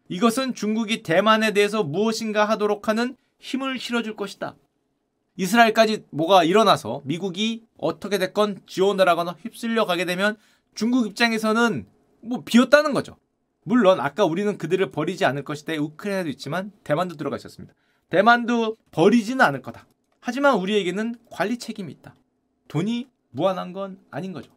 이것은 0.10 0.54
중국이 0.54 1.04
대만에 1.04 1.52
대해서 1.52 1.84
무엇인가 1.84 2.46
하도록 2.46 2.88
하는 2.88 3.16
힘을 3.40 3.80
실어줄 3.80 4.16
것이다. 4.16 4.56
이스라엘까지 5.38 6.06
뭐가 6.12 6.44
일어나서 6.44 7.02
미국이 7.06 7.66
어떻게 7.78 8.18
됐건 8.18 8.62
지원을 8.68 9.08
하거나 9.10 9.36
휩쓸려 9.42 9.86
가게 9.86 10.06
되면 10.06 10.38
중국 10.76 11.08
입장에서는 11.08 11.88
뭐 12.22 12.44
비었다는 12.44 12.94
거죠. 12.94 13.18
물론 13.64 14.00
아까 14.00 14.26
우리는 14.26 14.58
그들을 14.58 14.92
버리지 14.92 15.26
않을 15.26 15.44
것이다. 15.44 15.74
우크라이나도 15.74 16.30
있지만 16.30 16.72
대만도 16.84 17.16
들어가 17.16 17.38
있었습니다. 17.38 17.74
대만도 18.10 18.78
버리지는 18.92 19.44
않을 19.44 19.62
거다. 19.62 19.88
하지만 20.20 20.56
우리에게는 20.58 21.16
관리 21.30 21.58
책임이 21.58 21.92
있다. 21.94 22.16
돈이 22.68 23.08
무한한 23.32 23.74
건 23.74 24.00
아닌 24.12 24.34
거죠. 24.34 24.52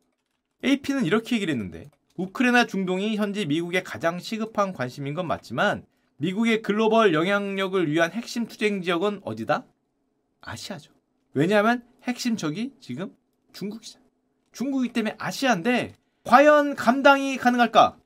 AP는 0.65 1.05
이렇게 1.05 1.37
얘기를 1.37 1.53
했는데 1.53 1.91
우크라이나 2.17 2.67
중동이 2.67 3.17
현재 3.17 3.45
미국의 3.45 3.85
가장 3.85 4.19
시급한 4.19 4.73
관심인 4.73 5.15
건 5.15 5.27
맞지만 5.27 5.85
미국의 6.17 6.63
글로벌 6.63 7.13
영향력을 7.13 7.91
위한 7.91 8.13
핵심 8.13 8.47
투쟁 8.47 8.83
지역은 8.83 9.21
어디다? 9.25 9.65
아시아죠. 10.41 10.93
왜냐하면 11.35 11.83
핵심 12.05 12.37
적이 12.37 12.73
지금 12.81 13.15
중국이잖아요. 13.53 14.09
중국이기 14.53 14.93
때문에 14.93 15.17
아시아인데 15.19 15.95
과연 16.23 16.77
감당이 16.77 17.37
가능할까? 17.37 17.97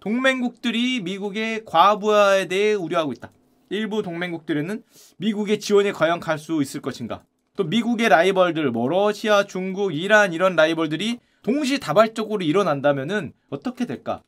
동맹국들이 0.00 1.00
미국의 1.00 1.64
과부하에 1.64 2.48
대해 2.48 2.74
우려하고 2.74 3.12
있다. 3.12 3.30
일부 3.70 4.02
동맹국들에는 4.02 4.82
미국의 5.16 5.60
지원이 5.60 5.92
과연 5.92 6.20
갈 6.20 6.38
수 6.38 6.60
있을 6.60 6.82
것인가? 6.82 7.24
또 7.56 7.64
미국의 7.64 8.08
라이벌들, 8.08 8.70
뭐 8.72 8.88
러시아, 8.88 9.44
중국, 9.46 9.94
이란 9.94 10.32
이런 10.32 10.56
라이벌들이 10.56 11.20
동시다발적으로 11.44 12.42
일어난다면은 12.42 13.32
어떻게 13.50 13.86
될까? 13.86 14.22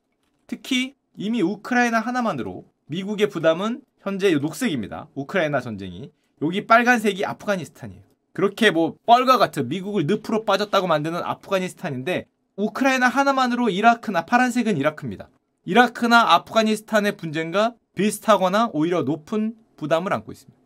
특히 0.47 0.95
이미 1.17 1.43
우크라이나 1.43 1.99
하나만으로 1.99 2.65
미국의 2.87 3.29
부담은 3.29 3.83
현재 4.01 4.33
녹색입니다. 4.35 5.09
우크라이나 5.15 5.61
전쟁이. 5.61 6.13
여기 6.43 6.67
빨간색이 6.67 7.25
아프가니스탄이에요. 7.25 8.03
그렇게 8.33 8.71
뭐 8.71 8.97
뻘과 9.07 9.39
같은 9.39 9.69
미국을 9.69 10.07
늪으로 10.07 10.45
빠졌다고 10.45 10.87
만드는 10.87 11.21
아프가니스탄인데 11.23 12.27
우크라이나 12.57 13.09
하나만으로 13.09 13.71
이라크나 13.71 14.27
파란색은 14.27 14.77
이라크입니다. 14.77 15.31
이라크나 15.65 16.35
아프가니스탄의 16.35 17.17
분쟁과 17.17 17.75
비슷하거나 17.95 18.71
오히려 18.73 19.03
높은 19.03 19.55
부담을 19.77 20.13
안고 20.13 20.33
있습니다. 20.33 20.57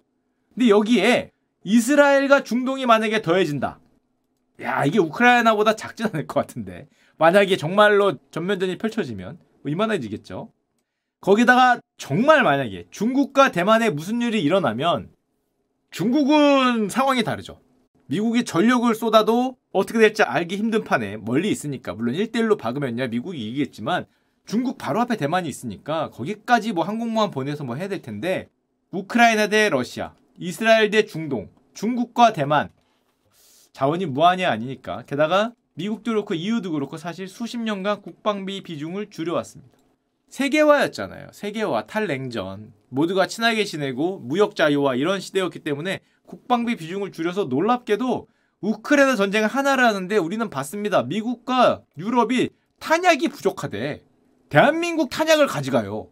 근데 0.54 0.68
여기에 0.68 1.30
이스라엘과 1.62 2.42
중동이 2.42 2.86
만약에 2.86 3.22
더해진다. 3.22 3.78
야, 4.62 4.84
이게 4.84 4.98
우크라이나보다 4.98 5.76
작진 5.76 6.06
않을 6.06 6.26
것 6.26 6.40
같은데. 6.40 6.88
만약에 7.16 7.56
정말로 7.56 8.16
전면전이 8.30 8.78
펼쳐지면 8.78 9.38
뭐 9.62 9.70
이만해지겠죠. 9.70 10.52
거기다가 11.20 11.80
정말 11.98 12.42
만약에 12.42 12.86
중국과 12.90 13.52
대만에 13.52 13.90
무슨 13.90 14.22
일이 14.22 14.42
일어나면 14.42 15.10
중국은 15.90 16.88
상황이 16.88 17.22
다르죠. 17.22 17.60
미국이 18.06 18.44
전력을 18.44 18.92
쏟아도 18.94 19.56
어떻게 19.72 19.98
될지 19.98 20.22
알기 20.22 20.56
힘든 20.56 20.82
판에 20.82 21.16
멀리 21.18 21.50
있으니까 21.50 21.94
물론 21.94 22.14
1대1로 22.14 22.58
박으면야 22.58 23.08
미국이 23.08 23.48
이기겠지만 23.48 24.06
중국 24.46 24.78
바로 24.78 25.00
앞에 25.00 25.16
대만이 25.16 25.48
있으니까 25.48 26.10
거기까지 26.10 26.72
뭐 26.72 26.84
항공모함 26.84 27.30
보내서 27.30 27.64
뭐 27.64 27.76
해야 27.76 27.86
될 27.86 28.02
텐데 28.02 28.48
우크라이나 28.90 29.48
대 29.48 29.68
러시아, 29.68 30.14
이스라엘 30.38 30.90
대 30.90 31.04
중동, 31.04 31.50
중국과 31.74 32.32
대만 32.32 32.70
자원이 33.72 34.06
무한이 34.06 34.44
아니니까 34.44 35.02
게다가 35.06 35.52
미국도 35.74 36.10
그렇고 36.10 36.34
EU도 36.34 36.72
그렇고 36.72 36.96
사실 36.96 37.28
수십 37.28 37.58
년간 37.58 38.02
국방비 38.02 38.62
비중을 38.62 39.10
줄여왔습니다. 39.10 39.78
세계화였잖아요. 40.28 41.28
세계화, 41.32 41.86
탈냉전. 41.86 42.72
모두가 42.88 43.26
친하게 43.26 43.64
지내고 43.64 44.18
무역 44.20 44.56
자유화 44.56 44.94
이런 44.94 45.20
시대였기 45.20 45.60
때문에 45.60 46.00
국방비 46.26 46.76
비중을 46.76 47.12
줄여서 47.12 47.44
놀랍게도 47.44 48.28
우크라이나 48.60 49.16
전쟁을 49.16 49.48
하나를 49.48 49.84
하는데 49.84 50.16
우리는 50.16 50.50
봤습니다. 50.50 51.02
미국과 51.02 51.82
유럽이 51.98 52.50
탄약이 52.78 53.28
부족하대. 53.28 54.02
대한민국 54.48 55.10
탄약을 55.10 55.46
가져가요. 55.46 56.10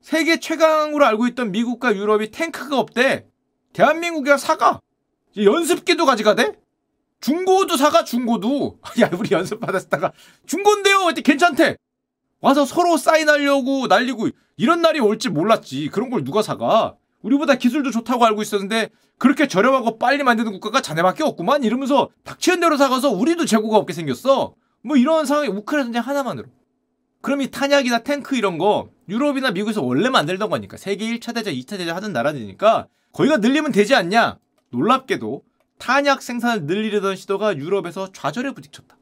세계 0.00 0.38
최강으로 0.38 1.04
알고 1.04 1.26
있던 1.28 1.52
미국과 1.52 1.96
유럽이 1.96 2.30
탱크가 2.30 2.78
없대. 2.78 3.26
대한민국이야 3.72 4.36
사가. 4.36 4.80
연습기도 5.36 6.06
가져가대. 6.06 6.52
중고도 7.20 7.76
사가 7.76 8.04
중고도. 8.04 8.78
야 9.00 9.10
우리 9.18 9.30
연습 9.32 9.60
받았다가 9.60 10.12
중고인데요. 10.46 11.08
괜찮대. 11.24 11.76
와서 12.40 12.64
서로 12.64 12.96
사인하려고 12.96 13.86
날리고 13.86 14.28
이런 14.56 14.82
날이 14.82 15.00
올지 15.00 15.28
몰랐지. 15.28 15.88
그런 15.88 16.10
걸 16.10 16.24
누가 16.24 16.42
사가? 16.42 16.94
우리보다 17.22 17.56
기술도 17.56 17.90
좋다고 17.90 18.24
알고 18.24 18.42
있었는데 18.42 18.90
그렇게 19.18 19.48
저렴하고 19.48 19.98
빨리 19.98 20.22
만드는 20.22 20.52
국가가 20.52 20.80
자네밖에 20.80 21.24
없구만 21.24 21.64
이러면서 21.64 22.10
닥치는 22.24 22.60
대로 22.60 22.76
사가서 22.76 23.10
우리도 23.10 23.46
재고가 23.46 23.76
없게 23.78 23.92
생겼어. 23.92 24.54
뭐 24.82 24.96
이런 24.96 25.26
상황이 25.26 25.48
우크라이나 25.48 25.86
전쟁 25.86 26.02
하나만으로. 26.02 26.48
그럼 27.22 27.42
이 27.42 27.50
탄약이나 27.50 28.00
탱크 28.00 28.36
이런 28.36 28.58
거 28.58 28.90
유럽이나 29.08 29.50
미국에서 29.50 29.82
원래 29.82 30.08
만들던 30.08 30.48
거니까 30.48 30.76
세계 30.76 31.06
1차 31.06 31.34
대전, 31.34 31.54
2차 31.54 31.78
대전 31.78 31.96
하던 31.96 32.12
나라들이니까 32.12 32.86
거기가 33.12 33.38
늘리면 33.38 33.72
되지 33.72 33.94
않냐? 33.94 34.38
놀랍게도 34.70 35.42
탄약 35.78 36.22
생산을 36.22 36.64
늘리려던 36.64 37.16
시도가 37.16 37.56
유럽에서 37.56 38.10
좌절에 38.12 38.52
부딪혔다. 38.52 38.96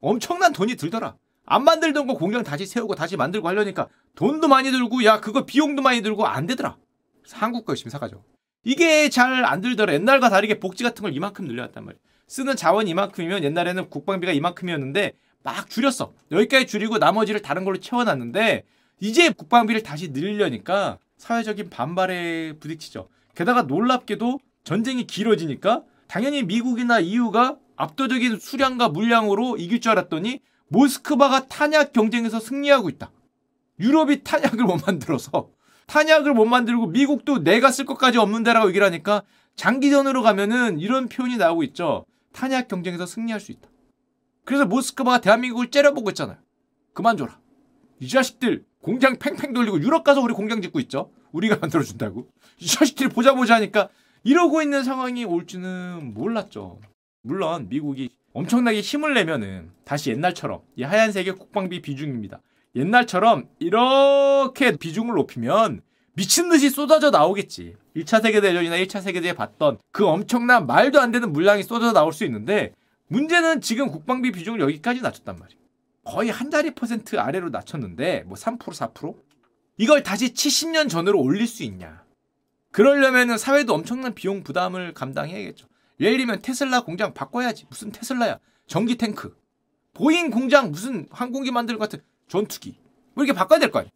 엄청난 0.00 0.52
돈이 0.52 0.76
들더라. 0.76 1.16
안 1.44 1.64
만들던 1.64 2.06
거 2.06 2.14
공장 2.14 2.42
다시 2.42 2.66
세우고 2.66 2.94
다시 2.94 3.16
만들고 3.16 3.48
하려니까 3.48 3.88
돈도 4.14 4.48
많이 4.48 4.70
들고 4.70 5.04
야 5.04 5.20
그거 5.20 5.44
비용도 5.46 5.82
많이 5.82 6.02
들고 6.02 6.26
안 6.26 6.46
되더라. 6.46 6.76
한국 7.32 7.64
거 7.64 7.72
열심히 7.72 7.90
사가죠. 7.90 8.24
이게 8.64 9.08
잘 9.10 9.44
안 9.44 9.60
들더라. 9.60 9.92
옛날과 9.94 10.28
다르게 10.28 10.58
복지 10.58 10.82
같은 10.82 11.02
걸 11.02 11.14
이만큼 11.14 11.44
늘려왔단 11.44 11.84
말이야. 11.84 12.00
쓰는 12.26 12.56
자원 12.56 12.88
이만큼이면 12.88 13.44
옛날에는 13.44 13.88
국방비가 13.90 14.32
이만큼이었는데 14.32 15.12
막 15.44 15.70
줄였어. 15.70 16.12
여기까지 16.32 16.66
줄이고 16.66 16.98
나머지를 16.98 17.40
다른 17.42 17.64
걸로 17.64 17.78
채워놨는데 17.78 18.64
이제 19.00 19.30
국방비를 19.30 19.84
다시 19.84 20.08
늘리려니까 20.08 20.98
사회적인 21.18 21.70
반발에 21.70 22.54
부딪히죠. 22.58 23.08
게다가 23.36 23.62
놀랍게도 23.62 24.40
전쟁이 24.64 25.06
길어지니까 25.06 25.84
당연히 26.08 26.42
미국이나 26.42 27.00
EU가 27.00 27.58
압도적인 27.76 28.38
수량과 28.38 28.88
물량으로 28.88 29.56
이길 29.56 29.80
줄 29.80 29.92
알았더니 29.92 30.40
모스크바가 30.68 31.46
탄약 31.46 31.92
경쟁에서 31.92 32.40
승리하고 32.40 32.88
있다. 32.88 33.10
유럽이 33.78 34.24
탄약을 34.24 34.64
못 34.64 34.84
만들어서 34.86 35.50
탄약을 35.86 36.34
못 36.34 36.46
만들고 36.46 36.86
미국도 36.88 37.44
내가 37.44 37.70
쓸 37.70 37.84
것까지 37.84 38.18
없는 38.18 38.42
데라고 38.42 38.68
얘기를 38.68 38.84
하니까 38.86 39.22
장기전으로 39.54 40.22
가면은 40.22 40.80
이런 40.80 41.08
표현이 41.08 41.36
나오고 41.36 41.62
있죠. 41.64 42.04
탄약 42.32 42.68
경쟁에서 42.68 43.06
승리할 43.06 43.40
수 43.40 43.52
있다. 43.52 43.68
그래서 44.44 44.66
모스크바가 44.66 45.20
대한민국을 45.20 45.70
째려보고 45.70 46.10
있잖아요. 46.10 46.38
그만 46.92 47.16
줘라. 47.16 47.38
이 48.00 48.08
자식들 48.08 48.64
공장 48.80 49.18
팽팽 49.18 49.52
돌리고 49.52 49.80
유럽 49.80 50.04
가서 50.04 50.20
우리 50.20 50.34
공장 50.34 50.60
짓고 50.62 50.80
있죠. 50.80 51.10
우리가 51.32 51.56
만들어준다고. 51.56 52.28
이 52.58 52.66
자식들이 52.66 53.08
보자 53.08 53.34
보자 53.34 53.56
하니까 53.56 53.88
이러고 54.26 54.60
있는 54.60 54.82
상황이 54.82 55.24
올지는 55.24 56.12
몰랐죠. 56.12 56.80
물론 57.22 57.68
미국이 57.68 58.10
엄청나게 58.32 58.80
힘을 58.80 59.14
내면은 59.14 59.70
다시 59.84 60.10
옛날처럼 60.10 60.62
이 60.74 60.82
하얀색의 60.82 61.36
국방비 61.36 61.80
비중입니다. 61.80 62.40
옛날처럼 62.74 63.48
이렇게 63.60 64.76
비중을 64.76 65.14
높이면 65.14 65.80
미친 66.14 66.48
듯이 66.48 66.70
쏟아져 66.70 67.10
나오겠지. 67.10 67.76
1차 67.94 68.20
세계대전이나 68.20 68.76
2차 68.78 69.00
세계대전에 69.00 69.32
봤던 69.34 69.78
그 69.92 70.04
엄청난 70.04 70.66
말도 70.66 71.00
안 71.00 71.12
되는 71.12 71.32
물량이 71.32 71.62
쏟아져 71.62 71.92
나올 71.92 72.12
수 72.12 72.24
있는데 72.24 72.72
문제는 73.06 73.60
지금 73.60 73.92
국방비 73.92 74.32
비중을 74.32 74.58
여기까지 74.58 75.02
낮췄단 75.02 75.36
말이에요. 75.38 75.60
거의 76.02 76.30
한 76.30 76.50
자리 76.50 76.74
퍼센트 76.74 77.16
아래로 77.16 77.50
낮췄는데 77.50 78.24
뭐 78.26 78.36
3% 78.36 78.58
4% 78.58 79.14
이걸 79.78 80.02
다시 80.02 80.32
70년 80.32 80.88
전으로 80.88 81.20
올릴 81.20 81.46
수 81.46 81.62
있냐. 81.62 82.05
그러려면은 82.72 83.38
사회도 83.38 83.72
엄청난 83.74 84.14
비용 84.14 84.42
부담을 84.42 84.92
감당해야겠죠. 84.92 85.66
예를 86.00 86.18
들면 86.18 86.42
테슬라 86.42 86.82
공장 86.82 87.14
바꿔야지. 87.14 87.66
무슨 87.70 87.90
테슬라야. 87.90 88.38
전기 88.66 88.96
탱크. 88.96 89.36
보잉 89.94 90.30
공장 90.30 90.70
무슨 90.70 91.06
항공기 91.10 91.50
만들 91.50 91.78
것 91.78 91.88
같은 91.88 92.04
전투기. 92.28 92.78
뭐 93.14 93.24
이렇게 93.24 93.36
바꿔야 93.38 93.58
될 93.58 93.70
거 93.70 93.78
아니야. 93.78 93.90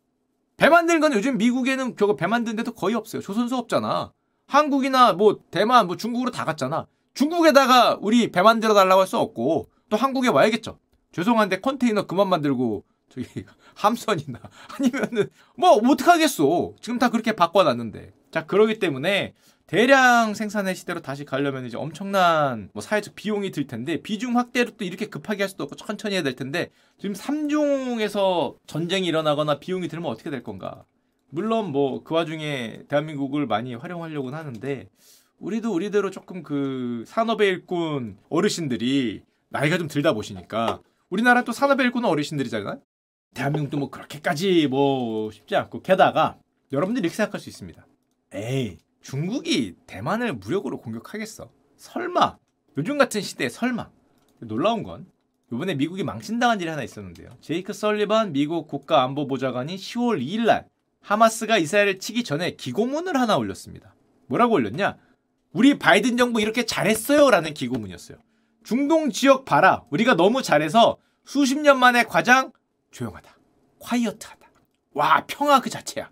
배 0.57 0.69
만드는 0.69 1.01
건 1.01 1.13
요즘 1.13 1.37
미국에는 1.39 1.97
저거 1.97 2.17
배 2.17 2.27
만드는 2.27 2.57
데도 2.57 2.73
거의 2.73 2.95
없어요. 2.95 3.21
조선소 3.23 3.57
없잖아. 3.57 4.13
한국이나 4.47 5.13
뭐 5.13 5.41
대만 5.51 5.87
뭐 5.87 5.97
중국으로 5.97 6.31
다 6.31 6.45
갔잖아. 6.45 6.87
중국에다가 7.15 7.99
우리 8.01 8.31
배 8.31 8.41
만들어 8.43 8.73
달라고 8.75 9.01
할 9.01 9.07
수 9.07 9.19
없고 9.19 9.69
또 9.91 9.97
한국에 9.97 10.29
와야겠죠. 10.29 10.79
죄송한데 11.13 11.61
컨테이너 11.61 12.07
그만 12.07 12.29
만들고 12.29 12.85
저기 13.11 13.27
함선이나 13.75 14.39
아니면은 14.79 15.29
뭐 15.57 15.73
어떡하겠어. 15.73 16.75
지금 16.81 16.99
다 16.99 17.11
그렇게 17.11 17.33
바꿔놨는데. 17.33 18.13
자 18.31 18.47
그러기 18.47 18.79
때문에 18.79 19.35
대량 19.67 20.35
생산의 20.35 20.75
시대로 20.75 21.01
다시 21.01 21.25
가려면 21.25 21.65
이제 21.65 21.77
엄청난 21.77 22.71
뭐 22.73 22.83
사회적 22.83 23.15
비용이 23.15 23.53
들 23.53 23.67
텐데 23.67 24.03
비중 24.03 24.37
확대를 24.37 24.73
또 24.77 24.85
이렇게 24.85 25.07
급하게 25.07 25.45
할 25.45 25.49
수도 25.49 25.65
없고 25.65 25.77
천천히 25.77 26.15
해야 26.15 26.23
될 26.23 26.35
텐데 26.35 26.71
지금 26.99 27.15
3중에서 27.15 28.57
전쟁이 28.67 29.07
일어나거나 29.07 29.59
비용이 29.61 29.87
들면 29.89 30.11
어떻게 30.11 30.31
될 30.31 30.43
건가? 30.43 30.85
물론 31.31 31.71
뭐 31.71 32.03
그 32.03 32.15
와중에 32.15 32.83
대한민국을 32.89 33.47
많이 33.47 33.75
활용하려고는 33.75 34.37
하는데 34.37 34.89
우리도 35.39 35.73
우리대로 35.73 36.11
조금 36.11 36.43
그 36.43 37.05
산업의 37.07 37.49
일꾼 37.49 38.19
어르신들이 38.29 39.23
나이가 39.49 39.79
좀 39.79 39.87
들다 39.87 40.13
보시니까 40.13 40.81
우리나라 41.09 41.43
또 41.45 41.53
산업의 41.53 41.87
일꾼 41.87 42.05
어르신들이잖아요. 42.05 42.81
대한민국도 43.35 43.79
뭐 43.79 43.91
그렇게까지 43.91 44.67
뭐 44.67 45.31
쉽지 45.31 45.55
않고 45.55 45.83
게다가 45.83 46.37
여러분들이 46.73 47.05
이렇게 47.05 47.17
생각할 47.17 47.41
수 47.41 47.49
있습니다. 47.49 47.87
에이 48.33 48.79
중국이 49.01 49.75
대만을 49.87 50.35
무력으로 50.35 50.81
공격하겠어? 50.81 51.51
설마 51.77 52.37
요즘 52.77 52.99
같은 52.99 53.21
시대에 53.21 53.49
설마 53.49 53.91
놀라운 54.41 54.83
건 54.83 55.07
이번에 55.53 55.75
미국이 55.75 56.05
망신당한 56.05 56.61
일이 56.61 56.69
하나 56.69 56.83
있었는데요. 56.83 57.31
제이크 57.41 57.73
설리반 57.73 58.33
미국 58.33 58.69
국가안보보좌관이 58.69 59.77
10월 59.77 60.23
2일 60.23 60.47
날 60.47 60.69
하마스가 61.03 61.59
이스라엘을 61.59 61.99
치기 61.99 62.23
전에 62.23 62.53
기고문을 62.57 63.19
하나 63.19 63.37
올렸습니다. 63.37 63.95
뭐라고 64.27 64.55
올렸냐? 64.55 64.97
우리 65.53 65.79
바이든 65.79 66.17
정부 66.17 66.41
이렇게 66.41 66.65
잘했어요 66.65 67.31
라는 67.31 67.53
기고문이었어요. 67.53 68.19
중동 68.63 69.11
지역 69.11 69.45
봐라. 69.45 69.83
우리가 69.91 70.15
너무 70.15 70.43
잘해서 70.43 70.99
수십 71.25 71.59
년 71.59 71.79
만에 71.79 72.05
가장 72.05 72.53
조용하다. 72.93 73.37
콰이어트하다. 73.81 74.51
와 74.93 75.25
평화 75.27 75.61
그 75.61 75.71
자체야. 75.71 76.11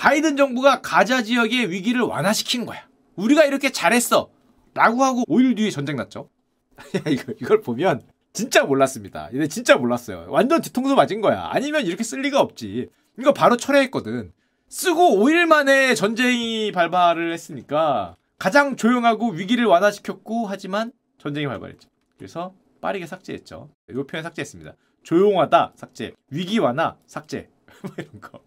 바이든 0.00 0.38
정부가 0.38 0.80
가자 0.80 1.22
지역의 1.22 1.70
위기를 1.70 2.00
완화시킨 2.00 2.64
거야. 2.64 2.88
우리가 3.16 3.44
이렇게 3.44 3.70
잘했어. 3.70 4.30
라고 4.72 5.04
하고 5.04 5.24
5일 5.28 5.58
뒤에 5.58 5.68
전쟁 5.70 5.96
났죠. 5.96 6.30
이걸 7.38 7.60
보면 7.60 8.00
진짜 8.32 8.64
몰랐습니다. 8.64 9.28
근데 9.30 9.46
진짜 9.46 9.76
몰랐어요. 9.76 10.24
완전 10.30 10.62
뒤통수 10.62 10.94
맞은 10.94 11.20
거야. 11.20 11.50
아니면 11.52 11.84
이렇게 11.84 12.02
쓸 12.02 12.22
리가 12.22 12.40
없지. 12.40 12.88
이거 13.18 13.34
바로 13.34 13.58
철회했거든. 13.58 14.32
쓰고 14.70 15.18
5일 15.18 15.44
만에 15.44 15.94
전쟁이 15.94 16.72
발발을 16.72 17.34
했으니까 17.34 18.16
가장 18.38 18.76
조용하고 18.76 19.32
위기를 19.32 19.66
완화시켰고 19.66 20.46
하지만 20.46 20.92
전쟁이 21.18 21.46
발발했죠. 21.46 21.90
그래서 22.16 22.54
빠르게 22.80 23.06
삭제했죠. 23.06 23.68
이 23.90 24.02
표현 24.08 24.22
삭제했습니다. 24.22 24.76
조용하다 25.02 25.72
삭제, 25.74 26.14
위기 26.30 26.58
완화 26.58 26.96
삭제 27.04 27.50
뭐 27.84 27.92
이런 27.98 28.18
거. 28.22 28.40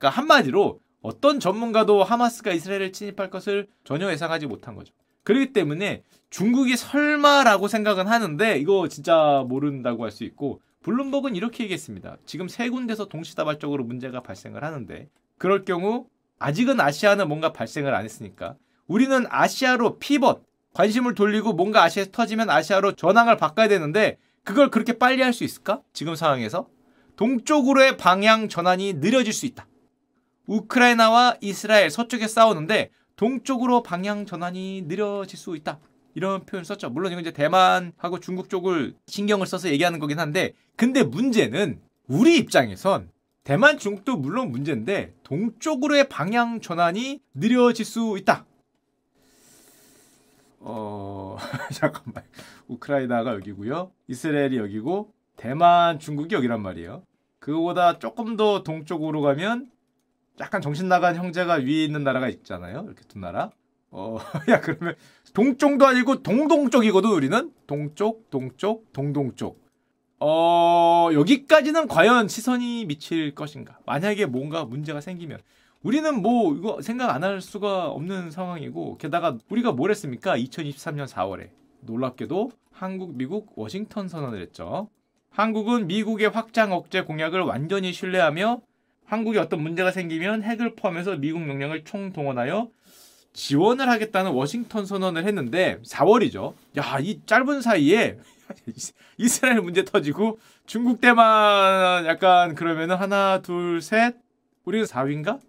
그러니까 0.00 0.08
한마디로 0.08 0.80
어떤 1.02 1.38
전문가도 1.40 2.02
하마스가 2.02 2.52
이스라엘을 2.52 2.92
침입할 2.92 3.30
것을 3.30 3.68
전혀 3.84 4.10
예상하지 4.10 4.46
못한 4.46 4.74
거죠. 4.74 4.92
그렇기 5.22 5.52
때문에 5.52 6.02
중국이 6.30 6.76
설마라고 6.76 7.68
생각은 7.68 8.06
하는데 8.08 8.58
이거 8.58 8.88
진짜 8.88 9.44
모른다고 9.46 10.04
할 10.04 10.10
수 10.10 10.24
있고 10.24 10.60
블룸버그는 10.82 11.36
이렇게 11.36 11.64
얘기했습니다. 11.64 12.16
지금 12.24 12.48
세 12.48 12.70
군데서 12.70 13.06
동시다발적으로 13.06 13.84
문제가 13.84 14.22
발생을 14.22 14.64
하는데 14.64 15.08
그럴 15.36 15.64
경우 15.66 16.06
아직은 16.38 16.80
아시아는 16.80 17.28
뭔가 17.28 17.52
발생을 17.52 17.94
안 17.94 18.04
했으니까 18.04 18.56
우리는 18.86 19.26
아시아로 19.28 19.98
피벗 19.98 20.42
관심을 20.72 21.14
돌리고 21.14 21.52
뭔가 21.52 21.82
아시아에서 21.82 22.10
터지면 22.10 22.48
아시아로 22.48 22.92
전황을 22.92 23.36
바꿔야 23.36 23.68
되는데 23.68 24.16
그걸 24.44 24.70
그렇게 24.70 24.94
빨리 24.94 25.20
할 25.22 25.34
수 25.34 25.44
있을까? 25.44 25.82
지금 25.92 26.14
상황에서 26.14 26.68
동쪽으로의 27.16 27.98
방향 27.98 28.48
전환이 28.48 28.94
느려질 28.94 29.34
수 29.34 29.44
있다. 29.44 29.66
우크라이나와 30.50 31.36
이스라엘 31.40 31.90
서쪽에 31.90 32.26
싸우는데 32.26 32.90
동쪽으로 33.14 33.84
방향 33.84 34.26
전환이 34.26 34.82
느려질 34.82 35.38
수 35.38 35.54
있다. 35.54 35.78
이런 36.14 36.44
표현 36.44 36.62
을 36.62 36.64
썼죠. 36.64 36.90
물론 36.90 37.12
이건 37.12 37.22
이제 37.22 37.30
대만하고 37.30 38.18
중국 38.18 38.50
쪽을 38.50 38.96
신경을 39.06 39.46
써서 39.46 39.68
얘기하는 39.68 40.00
거긴 40.00 40.18
한데 40.18 40.54
근데 40.74 41.04
문제는 41.04 41.80
우리 42.08 42.36
입장에선 42.38 43.10
대만 43.44 43.78
중국도 43.78 44.16
물론 44.16 44.50
문제인데 44.50 45.14
동쪽으로의 45.22 46.08
방향 46.08 46.60
전환이 46.60 47.20
느려질 47.34 47.84
수 47.84 48.16
있다. 48.18 48.44
어 50.58 51.38
잠깐만 51.72 52.24
우크라이나가 52.68 53.34
여기고요 53.34 53.92
이스라엘이 54.08 54.58
여기고 54.58 55.10
대만 55.36 55.98
중국이 55.98 56.34
여기란 56.34 56.60
말이에요 56.60 57.02
그거보다 57.38 57.98
조금 57.98 58.36
더 58.36 58.62
동쪽으로 58.62 59.22
가면 59.22 59.70
약간 60.40 60.60
정신 60.60 60.88
나간 60.88 61.16
형제가 61.16 61.54
위에 61.54 61.84
있는 61.84 62.02
나라가 62.04 62.28
있잖아요. 62.28 62.82
이렇게 62.86 63.02
두 63.08 63.18
나라. 63.18 63.50
어, 63.90 64.18
야 64.48 64.60
그러면 64.60 64.94
동쪽도 65.34 65.86
아니고 65.86 66.22
동동쪽이거든 66.22 67.10
우리는 67.10 67.52
동쪽, 67.66 68.30
동쪽, 68.30 68.92
동동쪽. 68.92 69.60
어, 70.20 71.08
여기까지는 71.12 71.88
과연 71.88 72.28
시선이 72.28 72.84
미칠 72.86 73.34
것인가? 73.34 73.78
만약에 73.86 74.26
뭔가 74.26 74.64
문제가 74.64 75.00
생기면 75.00 75.38
우리는 75.82 76.20
뭐 76.20 76.54
이거 76.54 76.82
생각 76.82 77.10
안 77.14 77.24
할 77.24 77.40
수가 77.40 77.88
없는 77.88 78.30
상황이고 78.30 78.98
게다가 78.98 79.38
우리가 79.48 79.72
뭘 79.72 79.90
했습니까? 79.90 80.36
2023년 80.36 81.06
4월에 81.08 81.48
놀랍게도 81.80 82.50
한국, 82.72 83.16
미국, 83.16 83.52
워싱턴 83.56 84.08
선언을 84.08 84.40
했죠. 84.42 84.88
한국은 85.30 85.86
미국의 85.86 86.28
확장 86.28 86.72
억제 86.72 87.00
공약을 87.02 87.40
완전히 87.42 87.92
신뢰하며 87.92 88.60
한국에 89.10 89.40
어떤 89.40 89.60
문제가 89.60 89.90
생기면 89.90 90.44
핵을 90.44 90.76
포함해서 90.76 91.16
미국 91.16 91.40
명령을 91.40 91.82
총동원하여 91.84 92.70
지원을 93.32 93.88
하겠다는 93.88 94.30
워싱턴 94.30 94.86
선언을 94.86 95.26
했는데 95.26 95.80
4월이죠. 95.84 96.54
야, 96.78 96.98
이 97.00 97.20
짧은 97.26 97.60
사이에 97.60 98.18
이스라엘 99.18 99.62
문제 99.62 99.84
터지고 99.84 100.38
중국 100.64 101.00
때만 101.00 102.06
약간 102.06 102.54
그러면은 102.54 102.94
하나, 102.94 103.42
둘, 103.42 103.82
셋 103.82 104.14
우리는 104.64 104.86
4위인가? 104.86 105.40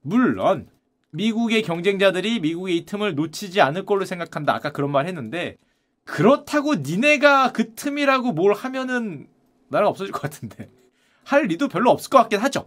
물론 0.00 0.68
미국의 1.10 1.62
경쟁자들이 1.62 2.40
미국의 2.40 2.78
이 2.78 2.86
틈을 2.86 3.14
놓치지 3.14 3.60
않을 3.60 3.84
걸로 3.84 4.06
생각한다. 4.06 4.54
아까 4.54 4.72
그런 4.72 4.90
말 4.90 5.06
했는데 5.06 5.58
그렇다고 6.04 6.76
니네가 6.76 7.52
그 7.52 7.74
틈이라고 7.74 8.32
뭘 8.32 8.54
하면은 8.54 9.26
나라가 9.68 9.90
없어질 9.90 10.10
것 10.10 10.22
같은데 10.22 10.70
할 11.24 11.44
리도 11.44 11.68
별로 11.68 11.90
없을 11.90 12.08
것 12.08 12.16
같긴 12.16 12.40
하죠. 12.40 12.66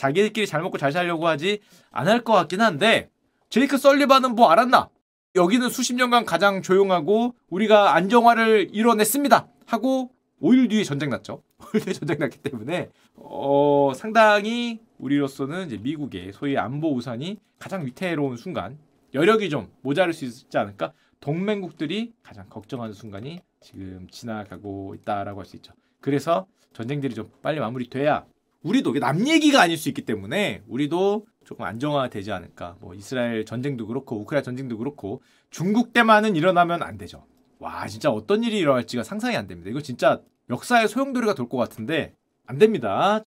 자기들끼리 0.00 0.46
잘 0.46 0.62
먹고 0.62 0.78
잘 0.78 0.92
살려고 0.92 1.28
하지 1.28 1.60
안 1.90 2.08
할 2.08 2.24
것 2.24 2.32
같긴 2.32 2.60
한데 2.62 3.10
제이크 3.50 3.76
썰리반은 3.76 4.34
뭐 4.34 4.48
알았나? 4.48 4.88
여기는 5.36 5.68
수십 5.68 5.94
년간 5.94 6.24
가장 6.24 6.62
조용하고 6.62 7.34
우리가 7.50 7.94
안정화를 7.94 8.68
이뤄냈습니다. 8.72 9.46
하고 9.66 10.10
5일 10.40 10.70
뒤에 10.70 10.84
전쟁 10.84 11.10
났죠. 11.10 11.42
5일 11.60 11.84
뒤에 11.84 11.92
전쟁 11.92 12.18
났기 12.18 12.38
때문에 12.38 12.88
어, 13.16 13.92
상당히 13.94 14.80
우리로서는 14.98 15.66
이제 15.66 15.76
미국의 15.76 16.32
소위 16.32 16.56
안보 16.56 16.94
우산이 16.94 17.36
가장 17.58 17.84
위태로운 17.84 18.36
순간 18.38 18.78
여력이 19.12 19.50
좀 19.50 19.70
모자랄 19.82 20.14
수 20.14 20.24
있지 20.24 20.56
않을까? 20.56 20.92
동맹국들이 21.20 22.14
가장 22.22 22.48
걱정하는 22.48 22.94
순간이 22.94 23.40
지금 23.60 24.08
지나가고 24.10 24.94
있다라고 24.94 25.40
할 25.40 25.46
수 25.46 25.56
있죠. 25.56 25.74
그래서 26.00 26.46
전쟁들이 26.72 27.14
좀 27.14 27.30
빨리 27.42 27.60
마무리돼야 27.60 28.24
우리도 28.62 28.92
남 29.00 29.26
얘기가 29.26 29.60
아닐 29.60 29.76
수 29.76 29.88
있기 29.88 30.02
때문에 30.02 30.62
우리도 30.68 31.26
조금 31.44 31.64
안정화되지 31.64 32.30
않을까. 32.32 32.76
뭐 32.80 32.94
이스라엘 32.94 33.44
전쟁도 33.44 33.86
그렇고 33.86 34.16
우크라이나 34.20 34.42
전쟁도 34.42 34.78
그렇고 34.78 35.22
중국 35.50 35.92
때만은 35.92 36.36
일어나면 36.36 36.82
안 36.82 36.98
되죠. 36.98 37.24
와 37.58 37.86
진짜 37.86 38.10
어떤 38.10 38.42
일이 38.44 38.58
일어날지가 38.58 39.02
상상이 39.02 39.36
안 39.36 39.46
됩니다. 39.46 39.70
이거 39.70 39.80
진짜 39.80 40.20
역사의 40.50 40.88
소용돌이가 40.88 41.34
돌 41.34 41.48
것 41.48 41.56
같은데 41.56 42.14
안 42.46 42.58
됩니다. 42.58 43.22